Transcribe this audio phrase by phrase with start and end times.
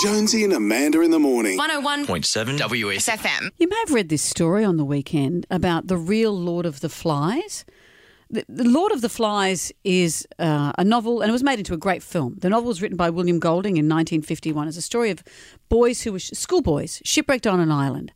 [0.00, 1.58] Jonesy and Amanda in the morning.
[1.58, 3.08] 101.7 WS.
[3.08, 3.50] SFM.
[3.58, 6.88] You may have read this story on the weekend about the real Lord of the
[6.88, 7.64] Flies.
[8.30, 11.74] The, the Lord of the Flies is uh, a novel, and it was made into
[11.74, 12.36] a great film.
[12.38, 14.68] The novel was written by William Golding in 1951.
[14.68, 15.22] It's a story of
[15.68, 18.12] boys who were schoolboys shipwrecked on an island.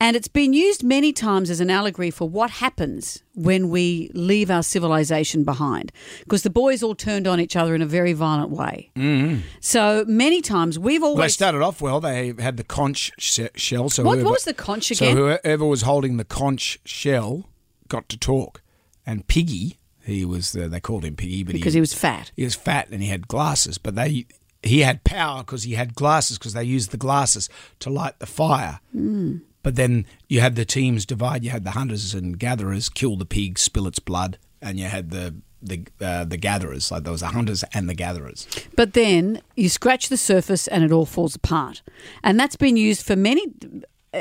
[0.00, 4.50] And it's been used many times as an allegory for what happens when we leave
[4.50, 5.92] our civilization behind.
[6.20, 8.90] Because the boys all turned on each other in a very violent way.
[8.96, 9.40] Mm-hmm.
[9.60, 12.00] So many times we've Well, they started off well.
[12.00, 13.88] They had the conch shell.
[13.88, 15.16] So what, whoever, what was the conch again?
[15.16, 17.48] So whoever was holding the conch shell
[17.88, 18.62] got to talk,
[19.06, 22.32] and Piggy, he was the, they called him Piggy, but because he was fat.
[22.36, 24.26] he was fat and he had glasses, but they
[24.62, 27.48] he had power because he had glasses because they used the glasses
[27.80, 28.80] to light the fire.
[28.94, 29.42] Mm.
[29.64, 31.42] But then you had the teams divide.
[31.42, 35.10] You had the hunters and gatherers kill the pig, spill its blood, and you had
[35.10, 36.92] the the uh, the gatherers.
[36.92, 38.46] Like there was the hunters and the gatherers.
[38.76, 41.82] But then you scratch the surface and it all falls apart.
[42.22, 43.46] And that's been used for many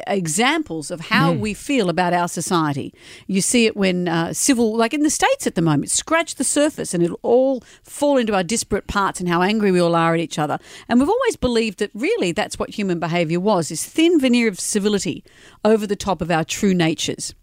[0.07, 2.93] examples of how we feel about our society.
[3.27, 6.43] You see it when uh, civil, like in the States at the moment, scratch the
[6.43, 10.13] surface and it'll all fall into our disparate parts and how angry we all are
[10.13, 10.59] at each other.
[10.87, 14.59] And we've always believed that really that's what human behaviour was, this thin veneer of
[14.59, 15.23] civility
[15.63, 17.34] over the top of our true natures.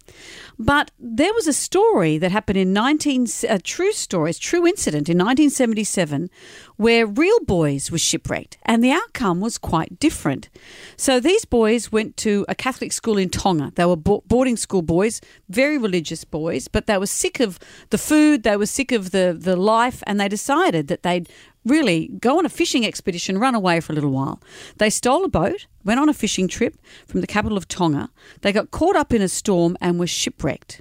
[0.60, 5.08] But there was a story that happened in 19, a true story, a true incident
[5.08, 6.28] in 1977
[6.76, 10.50] where real boys were shipwrecked and the outcome was quite different.
[10.98, 13.72] So these boys went to a Catholic school in Tonga.
[13.74, 18.42] They were boarding school boys, very religious boys, but they were sick of the food,
[18.42, 21.26] they were sick of the, the life, and they decided that they'd
[21.64, 24.40] really go on a fishing expedition, run away for a little while.
[24.78, 28.10] They stole a boat, went on a fishing trip from the capital of Tonga.
[28.40, 30.80] They got caught up in a storm and were shipwrecked.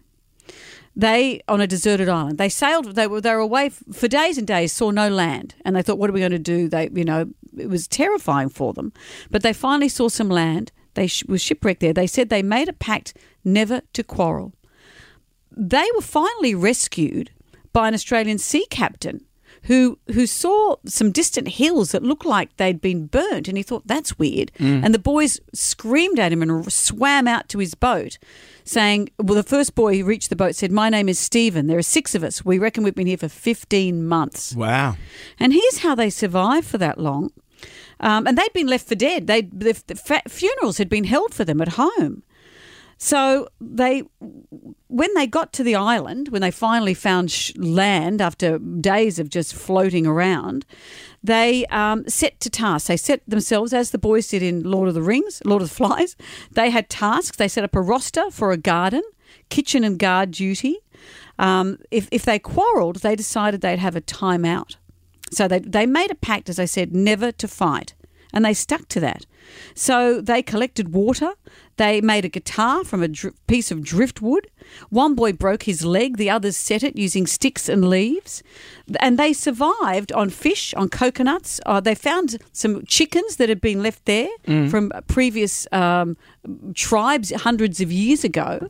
[0.96, 2.38] They on a deserted island.
[2.38, 2.96] They sailed.
[2.96, 4.74] They were they were away for days and days.
[4.74, 7.30] Saw no land, and they thought, "What are we going to do?" They, you know,
[7.58, 8.92] it was terrifying for them.
[9.30, 10.72] But they finally saw some land.
[10.96, 11.94] They sh- were shipwrecked there.
[11.94, 14.54] They said they made a pact never to quarrel.
[15.56, 17.32] They were finally rescued
[17.72, 19.26] by an Australian sea captain
[19.64, 23.86] who who saw some distant hills that looked like they'd been burnt and he thought
[23.88, 24.52] that's weird.
[24.60, 28.18] And the boys screamed at him and swam out to his boat
[28.64, 31.68] saying well the first boy who reached the boat said my name is Stephen.
[31.68, 32.46] There are six of us.
[32.46, 34.56] We reckon we've been here for 15 months.
[34.56, 34.96] Wow.
[35.40, 37.32] and here's how they survived for that long.
[38.00, 39.28] Um, and they'd been left for dead.
[39.28, 42.24] They the, the fa- funerals had been held for them at home
[43.02, 44.04] so they,
[44.88, 49.30] when they got to the island, when they finally found sh- land after days of
[49.30, 50.66] just floating around,
[51.24, 52.88] they um, set to task.
[52.88, 55.76] They set themselves, as the boys did in Lord of the Rings, Lord of the
[55.76, 56.18] Flies.
[56.52, 57.38] They had tasks.
[57.38, 59.04] They set up a roster for a garden,
[59.50, 60.80] kitchen and guard duty.
[61.38, 64.76] Um, if if they quarrelled, they decided they'd have a timeout.
[65.32, 67.94] So they they made a pact, as I said, never to fight,
[68.34, 69.26] and they stuck to that.
[69.74, 71.32] So they collected water.
[71.78, 74.48] They made a guitar from a dr- piece of driftwood.
[74.90, 76.18] One boy broke his leg.
[76.18, 78.44] The others set it using sticks and leaves,
[79.00, 81.60] and they survived on fish, on coconuts.
[81.66, 84.30] Uh, they found some chickens that had been left there
[84.70, 86.18] from previous um,
[86.76, 88.70] tribes hundreds of years ago.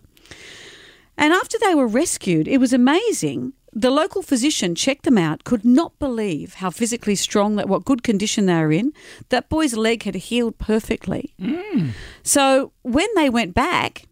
[1.18, 3.52] And after they were rescued, it was amazing.
[3.72, 8.02] The local physician checked them out, could not believe how physically strong, that what good
[8.03, 8.94] condition they were in.
[9.30, 11.34] That boy's leg had healed perfectly.
[11.40, 11.91] Mm.
[12.24, 14.06] So when they went back,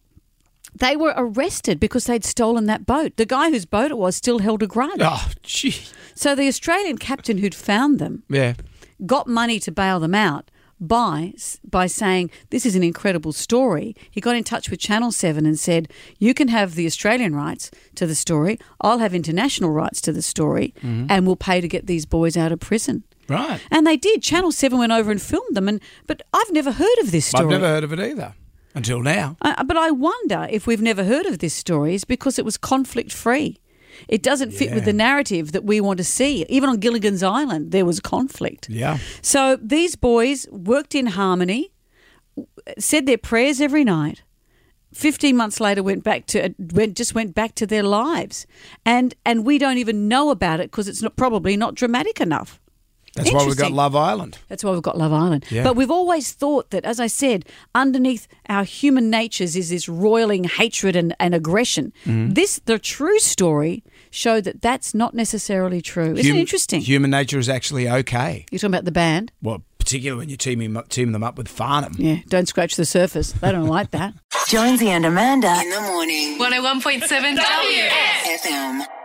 [0.79, 3.17] they were arrested because they'd stolen that boat.
[3.17, 4.99] The guy whose boat it was still held a grudge.
[5.01, 5.75] Oh, gee.
[6.13, 8.53] So the Australian captain who'd found them Yeah.
[9.07, 11.33] got money to bail them out by
[11.63, 13.95] by saying this is an incredible story.
[14.11, 17.71] He got in touch with Channel 7 and said, "You can have the Australian rights
[17.95, 18.59] to the story.
[18.81, 21.07] I'll have international rights to the story mm-hmm.
[21.09, 23.59] and we'll pay to get these boys out of prison." Right.
[23.71, 24.23] And they did.
[24.23, 27.43] Channel 7 went over and filmed them and but I've never heard of this story.
[27.43, 28.33] I've never heard of it either
[28.73, 29.35] until now.
[29.41, 32.57] I, but I wonder if we've never heard of this story is because it was
[32.57, 33.57] conflict free.
[34.07, 36.45] It doesn't fit with the narrative that we want to see.
[36.49, 38.69] Even on Gilligan's Island, there was conflict.
[38.69, 38.97] Yeah.
[39.21, 41.71] So these boys worked in harmony,
[42.77, 44.23] said their prayers every night.
[44.93, 48.47] Fifteen months later, went back to went just went back to their lives,
[48.85, 52.59] and and we don't even know about it because it's not, probably not dramatic enough.
[53.17, 54.37] That's why we've got Love Island.
[54.47, 55.45] That's why we've got Love Island.
[55.49, 55.63] Yeah.
[55.63, 60.45] But we've always thought that, as I said, underneath our human natures is this roiling
[60.45, 61.91] hatred and, and aggression.
[62.05, 62.33] Mm-hmm.
[62.33, 66.13] This, the true story, showed that that's not necessarily true.
[66.15, 66.81] Isn't Hum- it interesting?
[66.81, 68.45] Human nature is actually okay.
[68.51, 69.31] You're talking about the band?
[69.41, 71.93] Well, particularly when you team, him up, team them up with Farnham.
[71.97, 73.31] Yeah, don't scratch the surface.
[73.33, 74.13] They don't like that.
[74.47, 75.53] Jonesy and Amanda.
[75.61, 76.37] In the morning.
[76.39, 78.45] 101.7 WS.
[78.45, 78.96] FM.